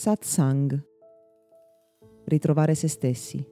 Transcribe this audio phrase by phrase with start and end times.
[0.00, 0.82] Satsang.
[2.24, 3.46] Ritrovare se stessi.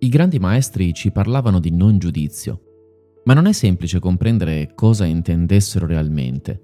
[0.00, 2.60] I grandi maestri ci parlavano di non giudizio,
[3.24, 6.62] ma non è semplice comprendere cosa intendessero realmente,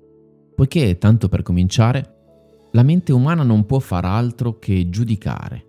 [0.54, 5.64] poiché, tanto per cominciare, la mente umana non può far altro che giudicare.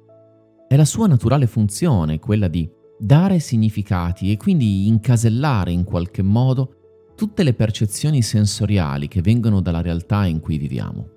[0.67, 2.69] È la sua naturale funzione quella di
[2.99, 6.76] dare significati e quindi incasellare in qualche modo
[7.17, 11.09] tutte le percezioni sensoriali che vengono dalla realtà in cui viviamo.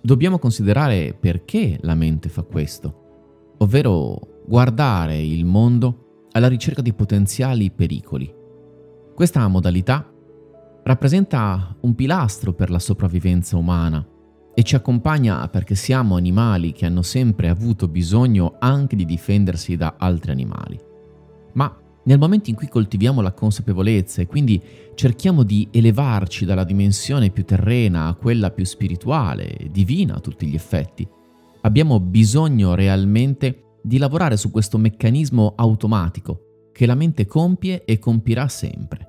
[0.00, 7.70] Dobbiamo considerare perché la mente fa questo, ovvero guardare il mondo alla ricerca di potenziali
[7.70, 8.34] pericoli.
[9.14, 10.12] Questa modalità
[10.82, 14.04] rappresenta un pilastro per la sopravvivenza umana
[14.54, 19.94] e ci accompagna perché siamo animali che hanno sempre avuto bisogno anche di difendersi da
[19.98, 20.80] altri animali.
[21.52, 24.60] Ma nel momento in cui coltiviamo la consapevolezza e quindi
[24.94, 30.54] cerchiamo di elevarci dalla dimensione più terrena a quella più spirituale, divina a tutti gli
[30.54, 31.06] effetti,
[31.62, 38.48] abbiamo bisogno realmente di lavorare su questo meccanismo automatico che la mente compie e compirà
[38.48, 39.08] sempre.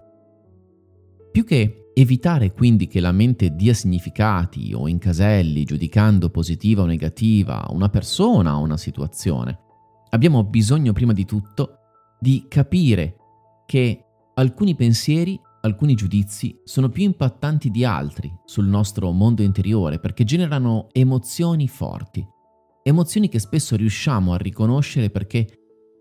[1.32, 7.68] Più che Evitare quindi che la mente dia significati o incaselli giudicando positiva o negativa
[7.70, 9.60] una persona o una situazione.
[10.10, 11.83] Abbiamo bisogno prima di tutto
[12.24, 13.18] di capire
[13.66, 20.24] che alcuni pensieri, alcuni giudizi sono più impattanti di altri sul nostro mondo interiore perché
[20.24, 22.26] generano emozioni forti,
[22.82, 25.46] emozioni che spesso riusciamo a riconoscere perché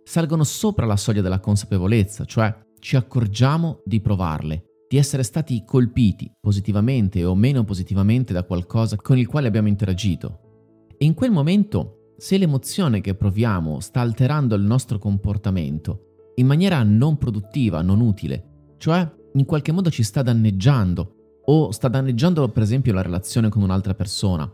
[0.04, 6.32] salgono sopra la soglia della consapevolezza, cioè ci accorgiamo di provarle di essere stati colpiti
[6.40, 10.86] positivamente o meno positivamente da qualcosa con il quale abbiamo interagito.
[10.96, 16.82] E in quel momento, se l'emozione che proviamo sta alterando il nostro comportamento in maniera
[16.82, 22.62] non produttiva, non utile, cioè in qualche modo ci sta danneggiando o sta danneggiando per
[22.62, 24.50] esempio la relazione con un'altra persona,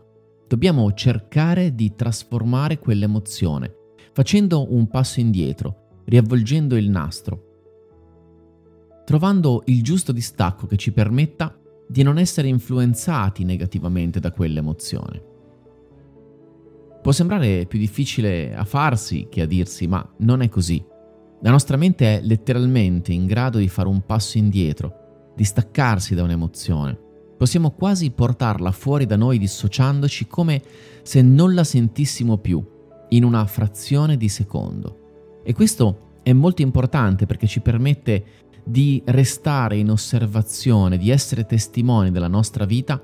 [0.47, 3.73] dobbiamo cercare di trasformare quell'emozione,
[4.13, 7.47] facendo un passo indietro, riavvolgendo il nastro
[9.09, 15.23] trovando il giusto distacco che ci permetta di non essere influenzati negativamente da quell'emozione.
[17.01, 20.85] Può sembrare più difficile a farsi che a dirsi, ma non è così.
[21.41, 26.23] La nostra mente è letteralmente in grado di fare un passo indietro, di staccarsi da
[26.23, 26.99] un'emozione.
[27.37, 30.61] Possiamo quasi portarla fuori da noi dissociandoci come
[31.01, 32.61] se non la sentissimo più,
[33.09, 35.39] in una frazione di secondo.
[35.43, 38.23] E questo è molto importante perché ci permette
[38.65, 43.01] di restare in osservazione, di essere testimoni della nostra vita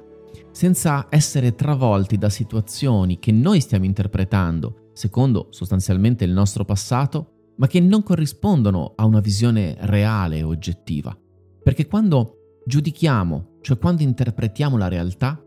[0.52, 7.68] senza essere travolti da situazioni che noi stiamo interpretando secondo sostanzialmente il nostro passato, ma
[7.68, 11.18] che non corrispondono a una visione reale e oggettiva.
[11.64, 15.42] Perché quando giudichiamo, cioè quando interpretiamo la realtà,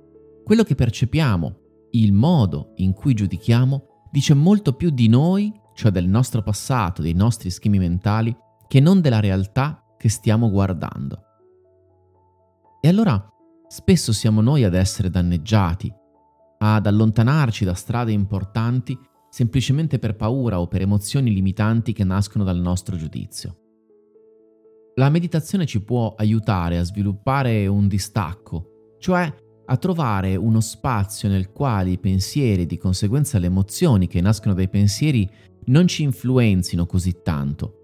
[0.45, 1.57] quello che percepiamo,
[1.93, 7.15] il modo in cui giudichiamo, dice molto più di noi, cioè del nostro passato, dei
[7.15, 8.37] nostri schemi mentali,
[8.67, 11.23] che non della realtà che stiamo guardando.
[12.81, 13.29] E allora
[13.67, 15.93] spesso siamo noi ad essere danneggiati,
[16.59, 18.99] ad allontanarci da strade importanti
[19.31, 23.57] semplicemente per paura o per emozioni limitanti che nascono dal nostro giudizio.
[24.95, 29.33] La meditazione ci può aiutare a sviluppare un distacco, cioè
[29.71, 34.55] a trovare uno spazio nel quale i pensieri e di conseguenza le emozioni che nascono
[34.55, 35.31] dai pensieri
[35.67, 37.79] non ci influenzino così tanto,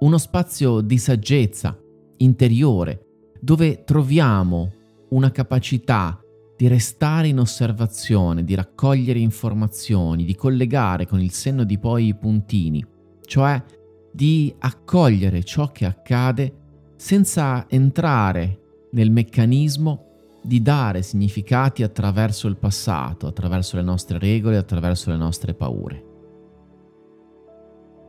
[0.00, 1.78] uno spazio di saggezza
[2.18, 3.06] interiore
[3.40, 4.72] dove troviamo
[5.10, 6.20] una capacità
[6.56, 12.14] di restare in osservazione, di raccogliere informazioni, di collegare con il senno di poi i
[12.14, 12.84] puntini,
[13.26, 13.62] cioè
[14.10, 16.54] di accogliere ciò che accade
[16.96, 20.04] senza entrare nel meccanismo
[20.42, 26.04] di dare significati attraverso il passato, attraverso le nostre regole, attraverso le nostre paure.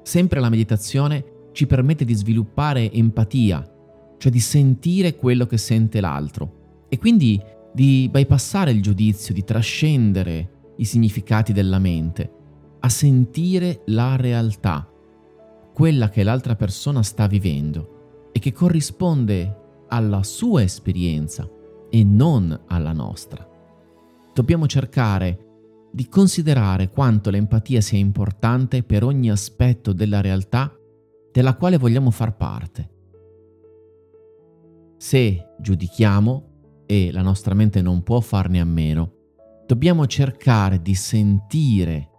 [0.03, 3.69] Sempre la meditazione ci permette di sviluppare empatia,
[4.18, 7.42] cioè di sentire quello che sente l'altro e quindi
[7.77, 12.31] di bypassare il giudizio, di trascendere i significati della mente,
[12.79, 14.91] a sentire la realtà,
[15.75, 21.47] quella che l'altra persona sta vivendo e che corrisponde alla sua esperienza
[21.91, 23.47] e non alla nostra.
[24.33, 30.75] Dobbiamo cercare di considerare quanto l'empatia sia importante per ogni aspetto della realtà
[31.31, 32.89] della quale vogliamo far parte.
[34.97, 36.47] Se giudichiamo,
[36.88, 39.12] e la nostra mente non può farne a meno,
[39.68, 42.10] dobbiamo cercare di sentire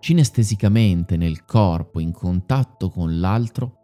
[0.00, 3.74] cinestesicamente nel corpo in contatto con l'altro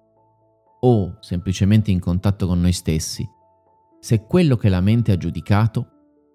[0.81, 3.27] o semplicemente in contatto con noi stessi
[4.01, 5.87] se quello che la mente ha giudicato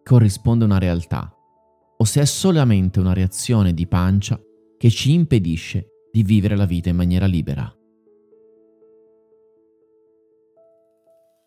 [0.03, 1.35] corrisponde a una realtà
[1.97, 4.39] o se è solamente una reazione di pancia
[4.77, 7.71] che ci impedisce di vivere la vita in maniera libera.